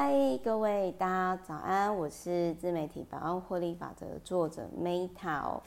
[0.00, 5.60] 嗨，各位大家早安，我是自媒体百万获利法则的作者 Meta 哦。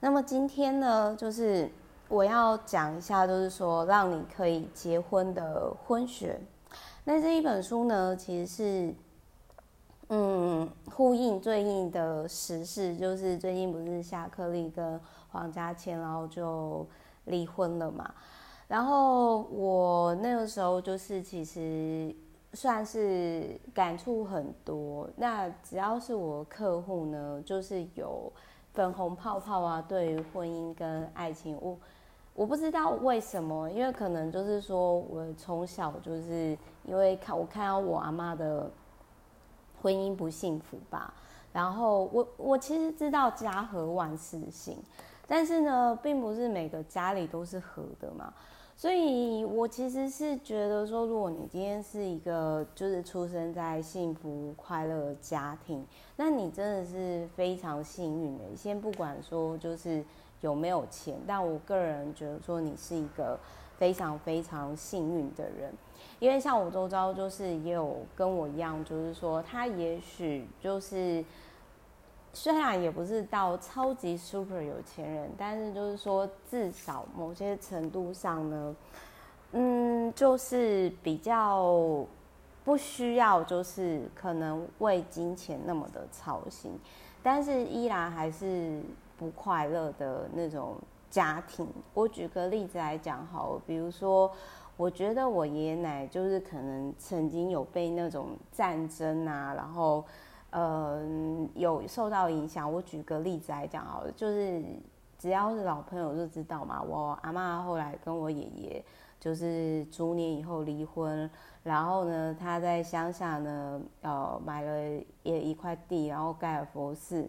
[0.00, 1.70] 那么今天呢，就是
[2.08, 6.40] 我要讲一下，就是说让你可以结婚的婚学。
[7.04, 8.94] 那这一本书呢，其实是
[10.08, 16.84] 嗯呼应最近的时事，就是最近不是夏克立跟黄家千，然后就
[17.26, 18.12] 离婚了嘛。
[18.66, 22.12] 然后我那个时候就是其实。
[22.52, 25.08] 算是感触很多。
[25.16, 28.32] 那只要是我客户呢，就是有
[28.72, 31.78] 粉红泡泡啊，对于婚姻跟爱情，我
[32.34, 38.70] 我不知道为什么，因为可能就是说我从小就是因为看我看到我阿妈的
[39.80, 41.12] 婚姻不幸福吧。
[41.52, 44.78] 然后我我其实知道家和万事兴，
[45.26, 48.32] 但是呢，并不是每个家里都是和的嘛。
[48.80, 55.84] 所以，我其实是觉得说，如果你今天是一个就是出生在幸福快乐家庭，
[56.16, 58.44] 那你真的是非常幸运的。
[58.56, 60.02] 先不管说就是
[60.40, 63.38] 有没有钱，但我个人觉得说你是一个
[63.76, 65.70] 非常非常幸运的人，
[66.18, 71.22] 因为像我周遭就是也有跟我一样，就是说他也许就是。
[72.32, 78.76] 虽然也不是到超级 super 有钱人，但是就是说，至少某些程度上呢，
[79.50, 82.06] 嗯，就是比较
[82.64, 86.70] 不需要，就是可能为金钱那么的操心，
[87.20, 88.80] 但是依然还是
[89.18, 90.76] 不快乐的那种
[91.10, 91.66] 家庭。
[91.94, 94.30] 我举个例子来讲好，比如说，
[94.76, 100.04] 我觉得我爷爷奶就是可能曾经有被那种战争啊，然后。
[100.50, 101.00] 呃，
[101.54, 102.72] 有受到影响。
[102.72, 104.62] 我举个例子来讲好了，就是
[105.18, 106.82] 只要是老朋友就知道嘛。
[106.82, 108.84] 我阿妈后来跟我爷爷
[109.18, 111.30] 就是逐年以后离婚，
[111.62, 117.28] 然后呢，他在乡下呢，呃，买了也一块地，然后盖了佛寺。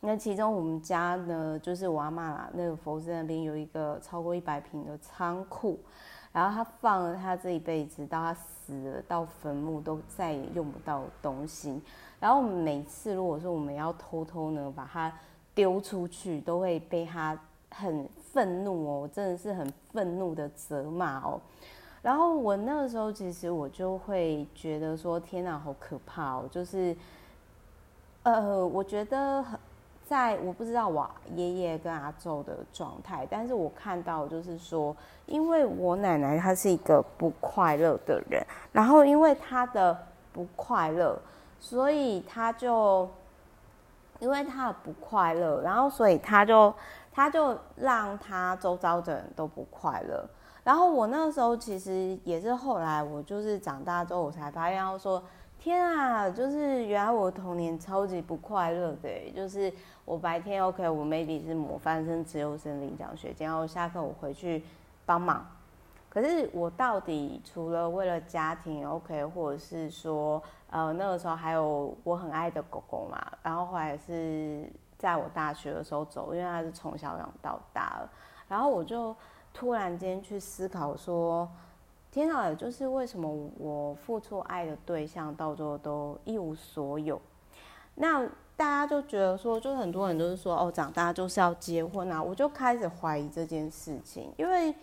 [0.00, 5.78] 那其中我们家呢，就是我阿妈啦，那个佛寺那边有一个超过一百平的仓库，
[6.32, 11.80] 然后他放了他这一辈子到他死了到坟墓都再也用不到东西。
[12.22, 15.12] 然后每次如果说我们要偷偷呢把它
[15.56, 17.36] 丢出去，都会被他
[17.68, 21.40] 很愤怒哦，真的是很愤怒的责骂哦。
[22.00, 26.44] 然后我那个时候其实我就会觉得说，天哪，好可怕哦！
[26.48, 26.96] 就是，
[28.22, 29.44] 呃，我觉得
[30.06, 34.96] 在我不知道我爷爷跟阿祖的状态，但是我看到就是说，
[35.26, 38.40] 因为我奶奶她是一个不快乐的人，
[38.70, 41.18] 然后因为她的不快乐。
[41.62, 43.08] 所以他就，
[44.18, 46.74] 因为他不快乐，然后所以他就，
[47.12, 50.28] 他就让他周遭的人都不快乐。
[50.64, 55.22] 然后我那时候其实也是后来我就是长大之后我才发现，要说
[55.60, 59.72] 天啊，就是原来我童年超级不快乐的，就是
[60.04, 64.64] 我白天 OK，我 maybe 是模范生、资优生、领奖学金，然后下课我回去
[65.06, 65.46] 帮忙。
[66.12, 78.10] 可是我到底除了为了家庭 OK，或者是说，呃，那个时候还有我很爱的狗狗嘛，然后后来是在我大学的时候走，因为他是从小养到大了，
[78.46, 79.16] 然后我就
[79.54, 81.48] 突然间去思考说，
[82.10, 87.18] 天哪，就是为什么我付出爱的对象到最后都一无所有？
[87.94, 88.22] 那
[88.54, 94.74] 大家就觉得说，就很多人都是说，哦，长大就是要结婚啊，我就开始怀疑这件事情，因为。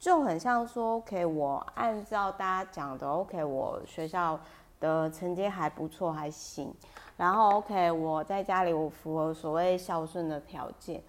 [0.00, 4.40] 就很像说，OK，我按照大家讲的，OK，我学校
[4.80, 6.74] 的成绩还不错，还行。
[7.18, 11.02] 然后，OK，我在家里我符合所谓孝顺的条件。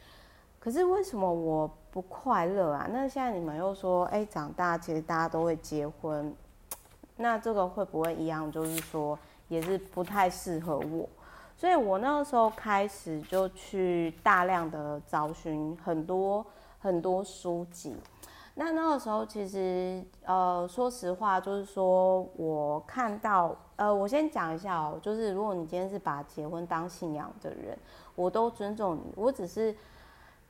[0.59, 2.85] 可是为什么我不快乐啊？
[2.91, 6.35] 那现在你们又说，哎，长大其实大家都会结婚，
[7.15, 8.51] 那这个会不会一样？
[8.51, 11.07] 就是说，也是不太适合我。
[11.55, 16.45] 所以我那个时候开始就去大量的找寻很多
[16.77, 17.95] 很多书籍。
[18.55, 27.77] 那那个时候，其实呃，说实话，就是说我看到，呃，我先讲一下哦，就是如果你今天是把结婚当信仰的人，
[28.13, 29.13] 我都尊重你。
[29.15, 29.73] 我只是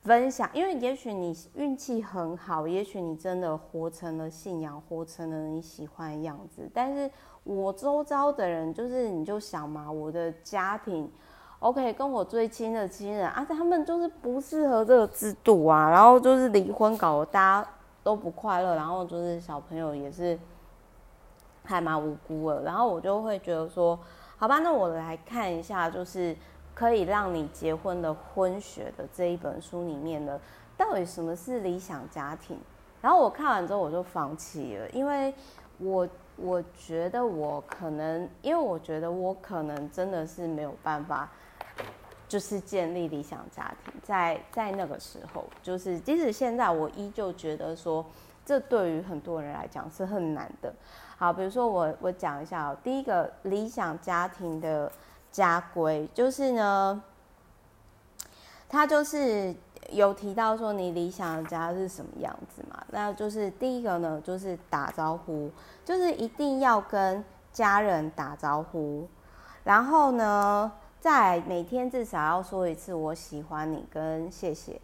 [0.02, 6.68] 分享，因为也许你运气很好，也许你真的活成了信仰，活成了你喜欢的样子。
[6.74, 7.10] 但是
[7.44, 11.10] 我周遭的人，就是你就想嘛，我的家庭
[11.60, 17.70] ，OK，跟我最亲的亲人啊，他们就是不适合这个制度啊，然后就是离婚搞得大家。
[18.04, 20.38] 都不快乐，然后就是小朋友也是
[21.64, 23.98] 还蛮无辜的，然后我就会觉得说，
[24.38, 26.36] 好吧，那我来看一下，就是
[26.74, 30.40] 可以让你结婚的婚学的这一本书里面的，
[30.76, 32.58] 到底什么是理想家庭？
[33.02, 35.34] 然后我看完之后我就放弃了，因为
[35.78, 36.08] 我
[36.38, 41.30] 我觉得我可能，因为我觉得我可能真的是没有办法，
[42.32, 43.94] 就是建立理想家庭。
[44.02, 48.06] 在在那个时候，就是即使现在，我依旧觉得说，
[48.46, 50.74] 这对于很多人来讲是很难的。
[51.18, 54.90] 好，比如说我我讲一下哦，第一个理想家庭的
[55.30, 57.04] 家规，就是呢，
[58.70, 59.54] 他就是。
[59.90, 62.82] 有提到说你理想的家是什么样子嘛？
[62.92, 65.52] 那就是第一个呢，就是打招呼，
[65.84, 69.06] 就是一定要跟家人打招呼。
[69.66, 74.80] 然后呢，再每天至少要说一次“我喜欢你”跟“谢谢”。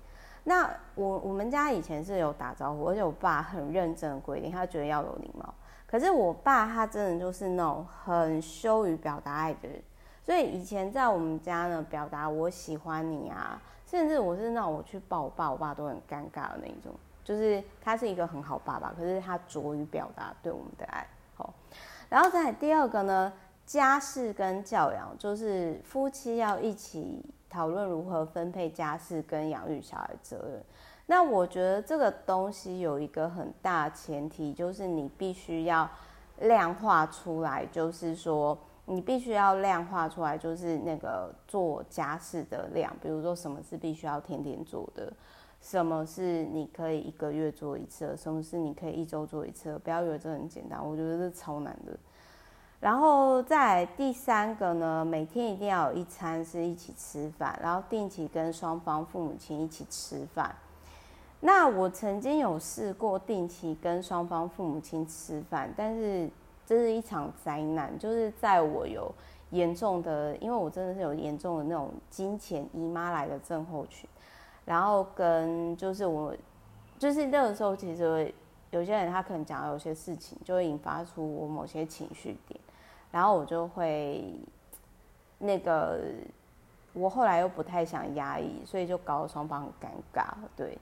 [0.45, 5.53] 那我我们家以前是有打招呼，而且我爸很认真的规定，他觉得要有礼貌。
[5.85, 9.79] 可是我爸他真的就是那种很羞于表达爱的人，
[10.23, 13.61] 所以以前在我们家呢，表达“我喜欢你”啊。
[13.85, 16.91] 甚至我是那种我去抱我爸，我爸都很尴尬的那一种。
[17.23, 21.05] 就是他是一个很好爸爸，可是他拙于表达对我们的爱。
[21.35, 21.53] 好，
[22.09, 23.31] 然后再来第二个呢，
[23.67, 30.63] 家事跟教养，就是夫妻要一起讨论如何分配家事跟养育小孩责任。
[31.05, 35.87] 那我觉得这个东西有一个很大前提，就是你必须要
[36.39, 38.57] 量化出来，就是说。
[38.89, 45.11] 你必须要量化出来，就是那个做家事的量，比如说什么是必须要天天做的，
[45.59, 49.79] 什么是你可以一个月做一次的，什么是你可以一周做一次的。
[49.79, 51.99] 不要以为这很简单，我觉得这超难的。
[52.79, 60.55] 然后再第三个呢，每天一定要有一餐是一起吃饭，然后定期跟双方父母亲一起吃饭。
[61.39, 66.29] 那我曾经有试过定期跟双方父母亲吃饭，但是。
[66.67, 69.09] 这是一场灾难，就是在我有
[69.51, 74.05] 严重的，因为我真的是有严重的那种金钱姨妈来的症候群，
[74.65, 76.35] 然后跟就是我，
[76.99, 78.33] 就是那个时候，其实
[78.71, 82.59] 有些人他可能讲有些事情，就会引发出我某些情绪点，
[83.17, 84.31] 然后我就会
[85.39, 85.99] 那个，
[86.93, 90.77] 我后来又不太想压抑，所以就搞得双方很尴尬，对，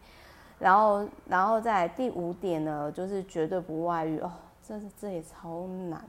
[0.59, 4.29] 然后然后再第五点呢，就是绝对不外遇哦。
[4.61, 6.03] 这这也超难，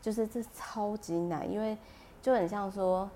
[0.00, 1.76] 就是这超级难，因为
[2.22, 3.10] 就很像说，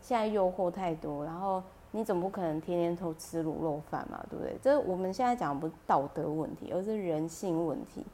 [0.00, 1.62] 现在诱惑太多，然后
[1.92, 4.58] 你总不可能天天都吃卤肉饭嘛，对不对？
[4.60, 8.04] 这我们现在讲的不是道德问题，而是人性问题。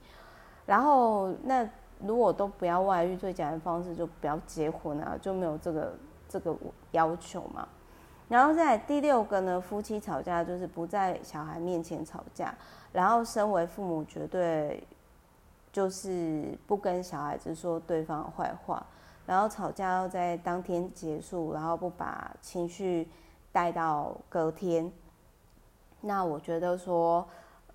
[0.66, 1.66] 然后那
[1.98, 5.94] 如果都不要外遇，最简单的方式就不要结婚啊，就没有这个
[6.28, 6.56] 这个
[6.93, 7.66] 要求嘛。
[8.28, 12.54] 然后再第六个呢，夫妻吵架就是不在小孩面前吵架，
[12.93, 14.87] 然后身为父母绝对。
[15.72, 18.82] 就是不跟小孩子说对方的坏话，
[19.26, 23.06] 然后吵架要在当天结束，然后不把情绪
[23.52, 24.90] 带到隔天。
[26.00, 27.28] 那我觉得说，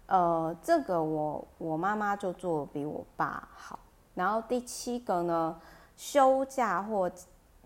[0.07, 3.77] 呃，这个我我妈妈就做比我爸好。
[4.13, 5.59] 然后第七个呢，
[5.95, 7.09] 休假或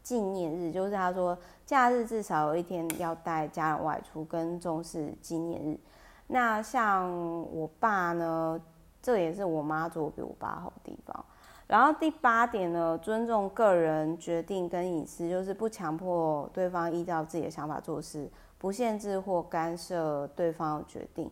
[0.01, 5.79] 纪念日，就是他说假日至少有一天要带家人外出，跟重视纪念日。
[6.27, 7.11] 那像
[7.51, 8.59] 我爸呢？
[9.01, 11.25] 这也是我妈做比我爸好的地方。
[11.67, 18.27] 然后第八点呢，尊重个人决定跟隐私，就是不强迫对方依照自己的想法做事，
[18.57, 21.29] 不限制或干涉对方的决定，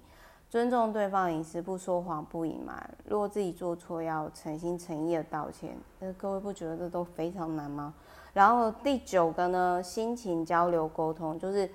[0.54, 2.88] 尊重对方隐私，不说谎不隐瞒。
[3.06, 5.76] 如果自己做错，要诚心诚意的道歉。
[5.98, 7.92] 那各位不觉得这都非常难吗？
[8.34, 11.68] 然后第九个呢，心情交流沟通，就是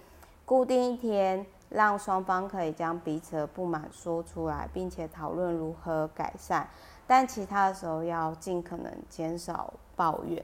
[0.45, 1.45] 固定一天。
[1.71, 6.65] 让双方可以将彼此的不满说出来，并且讨论如何改善，
[7.05, 10.41] 但其他的时候要尽可能减少抱怨。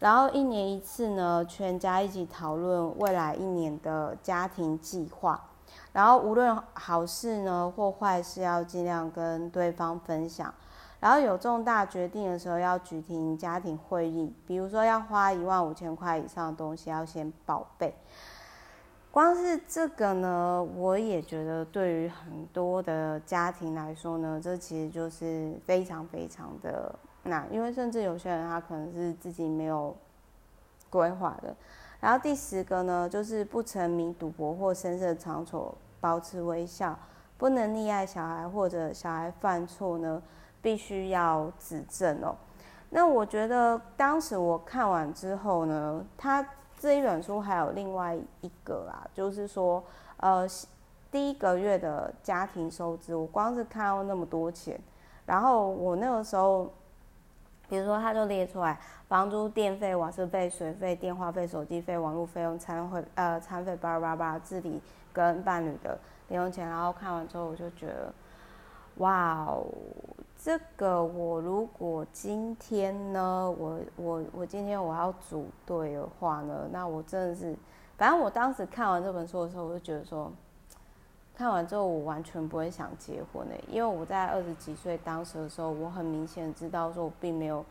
[0.00, 5.47] 然后一年一次呢，全家一起讨论未来一年的家庭计划。
[5.92, 10.52] 然后无论好事呢或坏事，要尽量跟对方分享。
[11.00, 17.94] 然后有重大决定的时候，要举行家庭会议，比如说要花一万五千块以上的东西，要先报备。
[19.10, 29.96] 光是这个呢，我也觉得对于很多的家庭来说呢，这其实就是非常非常的难，因为甚至有些人他可能是自己没有
[30.90, 31.54] 规划的。
[32.00, 36.98] 然后第十个呢，就是不沉迷赌博或声色场所，保持微笑，
[37.36, 40.22] 不能溺爱小孩或者小孩犯错呢，
[40.62, 42.34] 必须要指正哦。
[42.90, 46.46] 那我觉得当时我看完之后呢，他。
[46.80, 49.82] 这一本书还有另外一个啦，就是说，
[50.18, 50.46] 呃，
[51.10, 54.80] 第一个月的家庭收支，我光是看到那么多钱，
[55.26, 56.72] 然后我那个时候，
[57.68, 64.80] 比如说他就列出来，房租、电费、瓦斯费、水费、电话费、手机费、网络费用、餐费、呃，餐费，巴拉巴拉，自理
[65.12, 65.98] 跟伴侣的
[66.28, 68.12] 零用钱，然后看完之后我就觉得，
[68.96, 69.66] 哇哦，
[70.36, 77.56] 这个我如果今天呢，我我我今天我要组队的话呢，那我真的是，
[77.96, 80.32] 反正我当时看完这本书的时候，我就觉得说，
[81.38, 87.64] 看完之后我完全不会想结婚诶，因为我在二十几岁当时的时候，我很明显知道说我并没有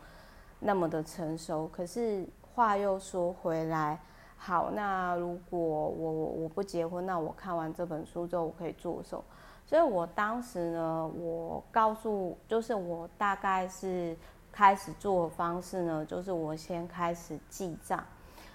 [0.58, 1.68] 那么的成熟。
[1.68, 4.00] 可是话又说回来，
[4.38, 9.22] 好，那如果我我不结婚，那我看完这本书之后，我可以做什么？
[9.66, 14.16] 所以我当时呢，我告诉，就是我大概是
[14.50, 18.02] 开始做的方式呢，就是我先开始记账，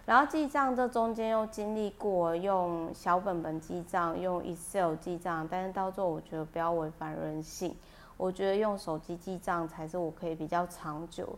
[0.05, 7.73] 然后记账这中间又经历过用小本本记账，用 Excel 记账，但是到最后我觉得不要违反人性，
[8.17, 11.29] 我觉得用手机记账才是我可以比较长久。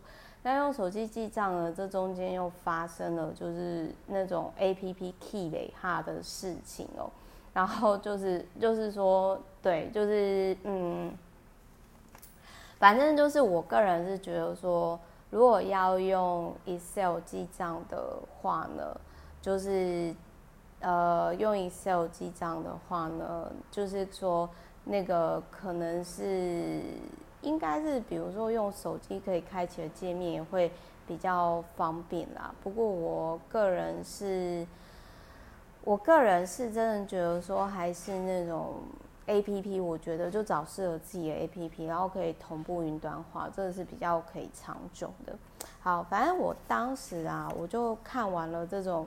[0.42, 7.10] 但用手机记账呢，这中间又发生了就是那种 APP key 累哈的事情哦。
[7.52, 11.10] 然后就是就是说，对，就是嗯，
[12.78, 14.98] 反正就是我个人是觉得说，
[15.36, 18.98] 如果要用 Excel 记账的话呢，
[19.42, 20.14] 就是
[20.80, 24.48] 呃，用 Excel 记账的话呢，就是说
[24.84, 26.80] 那个可能是
[27.42, 30.72] 应该是，比如说用手机可以开启的界面也会
[31.06, 32.54] 比较方便啦。
[32.62, 34.66] 不过我个人是。
[35.84, 38.76] 我个人是真的觉得说，还是那种
[39.26, 45.36] A P P，我觉得就找适合自己的 A P P，然后可以同步云端化，这个是比较可以长久的。
[45.80, 49.06] 好，反正我当时啊，我就看完了这种，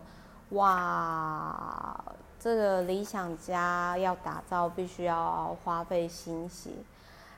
[0.49, 2.03] 哇，
[2.39, 6.71] 这个理想家要打造，必须要花费心血，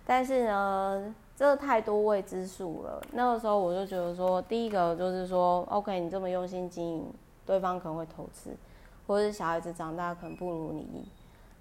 [0.05, 3.01] 但是呢，这太多未知数了。
[3.11, 7.13] 那个时候我就觉得说，第一个就是说，OK，你这么用心经营，
[7.45, 8.55] 对方可能会投资。
[9.07, 11.05] 或者是小孩子长大可能不如你，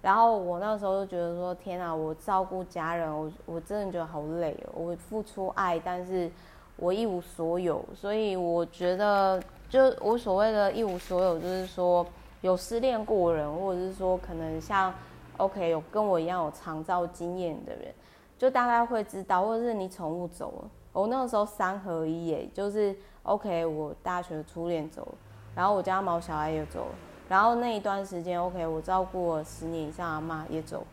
[0.01, 4.73] 然后我那时候就觉得说天啊，我照顾家人，我我真的觉得好累哦。
[4.73, 6.29] 我付出爱，但是
[6.75, 9.39] 我一无所有，所以我觉得
[9.69, 12.03] 就我所谓的一无所有，就是说
[12.41, 14.91] 有失恋过人，或者是说可能像
[15.37, 17.93] OK 有跟我一样有长照经验的人，
[18.39, 25.13] 就大概会知道，或者是你宠物走了，我那个时候三合一耶，就是 OK 我大学的初恋走了，
[25.53, 26.95] 然后我家毛小孩也走了。
[27.31, 30.85] 然后那一段时间，OK，我照顾了十年以上阿嬷也走，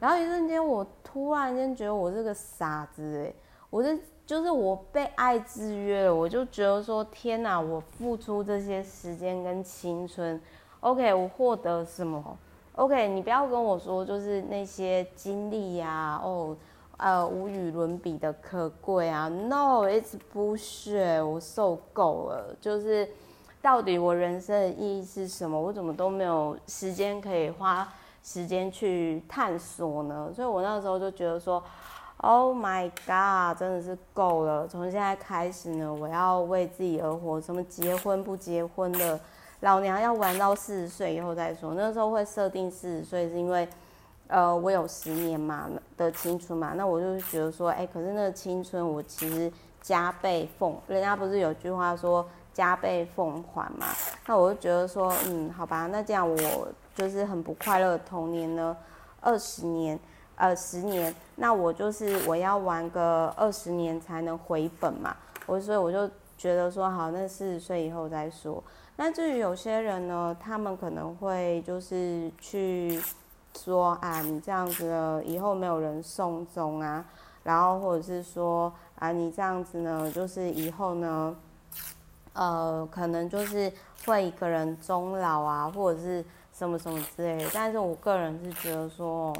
[0.00, 3.30] 然后一瞬间，我突然间觉得我是个傻子哎，
[3.68, 10.40] 我是就是我被爱制约了，我就觉得说天哪，我付出这些时间跟青春
[10.80, 12.34] ，OK，我获得什么
[12.76, 16.56] ？OK，你不要跟我说就是那些经历呀，哦，
[16.96, 23.06] 呃，无与伦比的可贵啊，No，it's bullshit，我受够了，就是。
[23.64, 25.58] 到底我人生的意义是什么？
[25.58, 27.90] 我怎么都没有时间可以花
[28.22, 30.30] 时间去探索呢？
[30.36, 31.64] 所以我那时候就觉得说
[32.18, 34.68] ，Oh my God，真的是够了！
[34.68, 37.40] 从现在开始呢，我要为自己而活。
[37.40, 39.18] 什么结婚不结婚的，
[39.60, 41.72] 老娘要玩到四十岁以后再说。
[41.72, 43.66] 那时候会设定四十岁，是因为，
[44.26, 46.74] 呃，我有十年嘛的青春嘛。
[46.76, 50.76] 那我就觉得说，哎、可是那个青春我其实加倍奉。
[50.86, 52.26] 人家不是有句话说？
[52.54, 53.88] 加倍奉还嘛，
[54.26, 58.76] 那我就觉得说，嗯，好吧，那这样我就是很不快乐的童年呢，
[59.20, 59.98] 二十年，
[60.36, 66.08] 呃，十年，那我就是我要玩个二十年才能回本嘛，我所以我就
[66.38, 68.62] 觉得说，好，那四十岁以后再说。
[68.94, 73.02] 那至于有些人呢，他们可能会就是去
[73.58, 77.04] 说啊，你这样子呢，以后没有人送终啊，
[77.42, 81.34] 然后或者是说啊，你这样子呢，就是以后呢。
[82.34, 83.72] 呃，可能就是
[84.04, 87.50] 会一个人终老啊，或者是什么什么之类的。
[87.54, 89.34] 但是我个人是觉得说，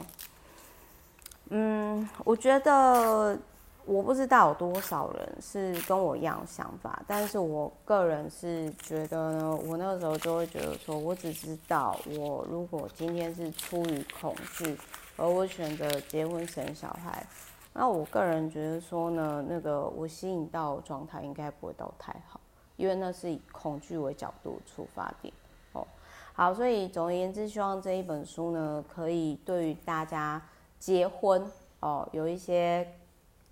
[1.50, 3.38] 嗯，我觉得
[3.84, 14.78] 我不知道有多少人是跟我一样想法，但是我个人是觉得呢，我那个时候就会觉得说，我只知道我如果今天是出于恐惧，
[15.16, 17.26] 而我选择结婚生小孩，
[17.72, 22.40] 那我个人觉得说呢，那个我吸引到状态应该不会到太好。
[22.76, 25.32] 因为那是以恐惧为角度出发点，
[25.72, 25.86] 哦，
[26.32, 30.42] 好，所以总而言之，希望这一本书呢，可以对于大家
[30.78, 31.48] 结婚
[31.80, 32.86] 哦，有一些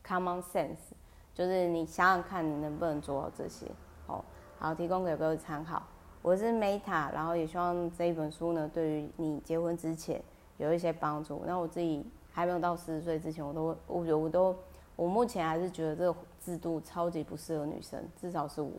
[0.04, 0.90] common sense，
[1.32, 3.66] 就是你想想看，你能不能做到这些，
[4.06, 4.24] 哦，
[4.58, 5.82] 好，提供给各位参考。
[6.20, 10.22] 我是 Meta，然后也希望这一本书呢，对于你结婚之前
[10.56, 11.42] 有一些帮助。
[11.46, 14.56] 那我自己还没有到四十岁之前，我都，我觉我都，
[14.94, 18.70] 我目前还是觉得这个制度超级不适合女生，至少是我。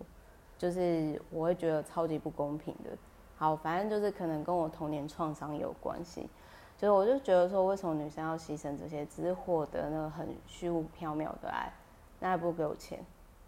[0.64, 2.92] 就是我会觉得超级不公平的。
[3.36, 6.30] 好，反正就是可能跟我童年创伤有关系。
[6.78, 11.70] 所以我就觉得说，为什么女生要牺牲这些，只是获得那个很虚无缥缈的爱，
[12.22, 12.98] 那还不如给我钱，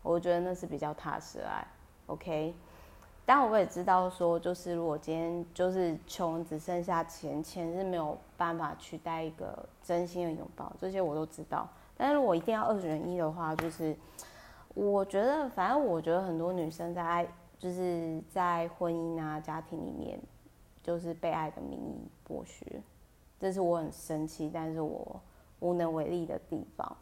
[0.04, 1.66] 我觉得那是比较踏实的爱。
[2.08, 2.54] OK，
[3.26, 11.66] 但我也知道说，就是如果今天就是穷只剩下钱，钱是没有办法取代一个真心的拥抱，这些我都知道。
[11.96, 13.96] 但是如果一定要二选一的话，就是
[14.76, 17.28] 我觉得，反正我觉得很多女生在爱，
[17.58, 20.20] 就是在婚姻啊、家庭里面，
[20.84, 22.84] 就是被爱的名义剥削，
[23.40, 25.20] 这是我很生气，但是我
[25.62, 26.98] 无能为力的地方。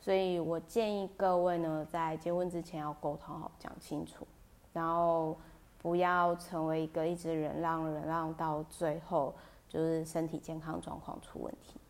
[0.00, 4.24] 所以我建议各位呢，在结婚之前要沟通好，讲清楚。
[4.72, 5.36] 然后
[5.78, 9.34] 不要成为一个一直忍让、忍让到最后
[9.68, 11.80] 就是身体健康状况出问题。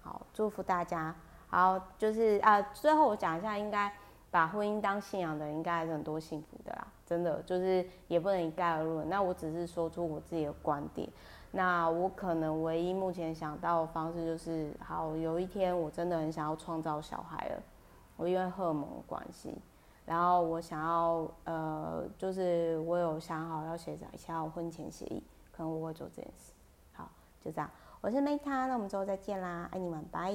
[0.00, 1.14] 好，祝福大家。
[1.46, 3.92] 好，就是啊，最后我讲一下，应该
[4.30, 6.86] 把婚姻当信仰的人，应该还是很多幸福的啦。
[7.04, 9.08] 真的，就是也不能一概而论。
[9.08, 11.08] 那我只是说出我自己的观点。
[11.50, 17.62] 那我可能唯一目前想到的方式就是，好，有一天我真的很想要创造小孩了，
[18.16, 19.52] 我因为荷尔蒙的关系。
[20.06, 26.52] 然后我想要，呃，就是我有想好要写一下婚前协议，可能我会做这件事。
[26.92, 27.08] 好，
[27.44, 27.68] 就这样，
[28.00, 30.32] 我是 Meta，那我们之后再见啦，爱你们，拜。